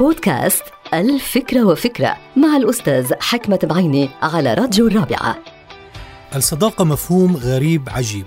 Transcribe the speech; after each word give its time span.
بودكاست 0.00 0.62
الفكرة 0.94 1.64
وفكرة 1.64 2.16
مع 2.36 2.56
الأستاذ 2.56 3.12
حكمة 3.20 3.58
بعيني 3.62 4.10
على 4.22 4.54
راديو 4.54 4.86
الرابعة. 4.86 5.38
الصداقة 6.36 6.84
مفهوم 6.84 7.36
غريب 7.36 7.88
عجيب؟ 7.88 8.24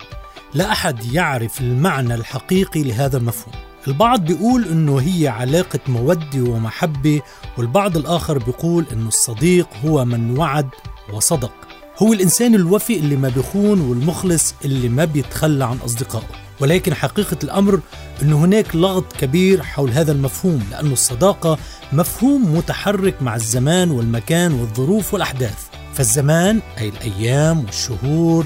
لا 0.54 0.72
أحد 0.72 1.14
يعرف 1.14 1.62
المعنى 1.62 2.16
الحقيقي 2.16 2.84
لهذا 2.84 3.18
المفهوم. 3.18 3.54
البعض 3.88 4.26
بيقول 4.26 4.66
إنه 4.66 5.00
هي 5.00 5.28
علاقة 5.28 5.80
مودة 5.88 6.52
ومحبة 6.52 7.22
والبعض 7.58 7.98
الآخر 7.98 8.38
بيقول 8.38 8.86
إنه 8.94 9.08
الصديق 9.08 9.68
هو 9.86 10.06
من 10.06 10.40
وعد 10.40 10.70
وصدق. 11.14 11.54
هو 11.98 12.14
الإنسان 12.14 12.56
الوفي 12.56 12.98
اللي 13.00 13.16
ما 13.16 13.30
بيخون 13.30 13.82
والمخلص 13.82 14.56
اللي 14.66 14.90
ما 14.90 15.06
بيتخلى 15.06 15.66
عن 15.66 15.78
أصدقائه. 15.86 16.47
ولكن 16.60 16.94
حقيقة 16.94 17.38
الأمر 17.44 17.80
أن 18.22 18.34
هناك 18.34 18.76
لغط 18.76 19.14
كبير 19.14 19.64
حول 19.64 19.92
هذا 19.92 20.12
المفهوم 20.12 20.64
لأن 20.72 20.92
الصداقة 20.92 21.58
مفهوم 21.94 22.58
متحرك 22.58 23.22
مع 23.22 23.36
الزمان 23.36 23.92
والمكان 23.92 24.54
والظروف 24.54 25.14
والأحداث. 25.14 25.58
فالزمان 25.94 26.62
أي 26.78 26.90
الأيام 26.90 27.66
والشهور 27.66 28.46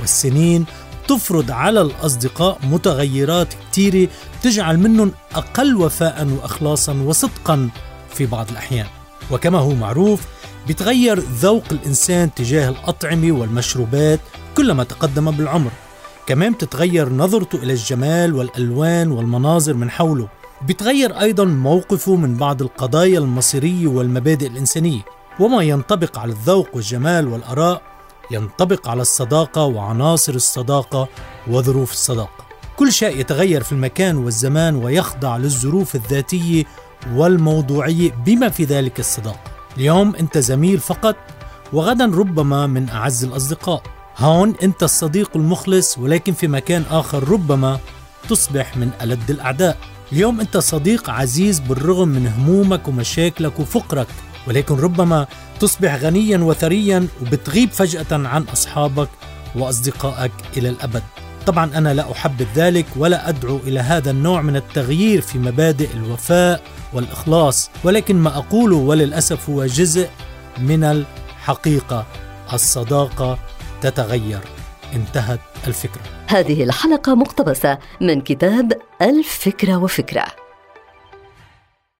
والسنين 0.00 0.64
تفرض 1.08 1.50
على 1.50 1.80
الأصدقاء 1.80 2.58
متغيرات 2.62 3.48
كثيرة 3.72 4.08
تجعل 4.42 4.78
منهم 4.78 5.12
أقل 5.34 5.76
وفاء 5.76 6.26
وإخلاصا 6.26 6.92
وصدقا 6.92 7.68
في 8.14 8.26
بعض 8.26 8.50
الأحيان. 8.50 8.86
وكما 9.30 9.58
هو 9.58 9.74
معروف 9.74 10.20
بيتغير 10.66 11.18
ذوق 11.18 11.64
الإنسان 11.72 12.34
تجاه 12.34 12.68
الأطعمة 12.68 13.32
والمشروبات 13.32 14.20
كلما 14.56 14.84
تقدم 14.84 15.30
بالعمر. 15.30 15.70
كمان 16.26 16.52
بتتغير 16.52 17.08
نظرته 17.08 17.56
إلى 17.56 17.72
الجمال 17.72 18.34
والألوان 18.34 19.10
والمناظر 19.10 19.74
من 19.74 19.90
حوله. 19.90 20.28
بيتغير 20.66 21.20
أيضا 21.20 21.44
موقفه 21.44 22.16
من 22.16 22.36
بعض 22.36 22.62
القضايا 22.62 23.18
المصيرية 23.18 23.86
والمبادئ 23.86 24.46
الإنسانية. 24.46 25.00
وما 25.40 25.62
ينطبق 25.62 26.18
على 26.18 26.32
الذوق 26.32 26.68
والجمال 26.74 27.28
والآراء 27.28 27.82
ينطبق 28.30 28.88
على 28.88 29.02
الصداقة 29.02 29.64
وعناصر 29.64 30.34
الصداقة 30.34 31.08
وظروف 31.50 31.92
الصداقة. 31.92 32.44
كل 32.76 32.92
شيء 32.92 33.20
يتغير 33.20 33.62
في 33.62 33.72
المكان 33.72 34.16
والزمان 34.16 34.76
ويخضع 34.76 35.36
للظروف 35.36 35.94
الذاتية 35.94 36.64
والموضوعية 37.14 38.10
بما 38.26 38.48
في 38.48 38.64
ذلك 38.64 39.00
الصداقة. 39.00 39.50
اليوم 39.76 40.16
أنت 40.16 40.38
زميل 40.38 40.78
فقط 40.78 41.16
وغدا 41.72 42.04
ربما 42.04 42.66
من 42.66 42.88
أعز 42.88 43.24
الأصدقاء. 43.24 43.82
هون 44.18 44.54
أنت 44.62 44.82
الصديق 44.82 45.30
المخلص 45.36 45.98
ولكن 45.98 46.32
في 46.32 46.48
مكان 46.48 46.84
آخر 46.90 47.28
ربما 47.28 47.78
تصبح 48.28 48.76
من 48.76 48.90
ألد 49.02 49.30
الأعداء. 49.30 49.76
اليوم 50.12 50.40
أنت 50.40 50.56
صديق 50.56 51.10
عزيز 51.10 51.58
بالرغم 51.60 52.08
من 52.08 52.26
همومك 52.26 52.88
ومشاكلك 52.88 53.60
وفقرك 53.60 54.06
ولكن 54.48 54.76
ربما 54.76 55.26
تصبح 55.60 55.94
غنيا 55.94 56.38
وثريا 56.38 57.06
وبتغيب 57.22 57.70
فجأة 57.70 58.06
عن 58.10 58.42
أصحابك 58.42 59.08
وأصدقائك 59.54 60.32
إلى 60.56 60.68
الأبد. 60.68 61.02
طبعا 61.46 61.70
أنا 61.78 61.94
لا 61.94 62.12
أحبذ 62.12 62.46
ذلك 62.54 62.86
ولا 62.96 63.28
أدعو 63.28 63.56
إلى 63.56 63.80
هذا 63.80 64.10
النوع 64.10 64.42
من 64.42 64.56
التغيير 64.56 65.20
في 65.20 65.38
مبادئ 65.38 65.92
الوفاء 65.94 66.62
والإخلاص 66.92 67.70
ولكن 67.84 68.16
ما 68.16 68.36
أقوله 68.36 68.76
وللأسف 68.76 69.50
هو 69.50 69.66
جزء 69.66 70.08
من 70.58 70.84
الحقيقة 70.84 72.06
الصداقة 72.52 73.38
تتغير. 73.82 74.40
انتهت 74.94 75.40
الفكرة. 75.66 76.02
هذه 76.28 76.62
الحلقة 76.62 77.14
مقتبسة 77.14 77.78
من 78.00 78.20
كتاب 78.20 78.72
الفكرة 79.02 79.76
وفكرة. 79.76 80.41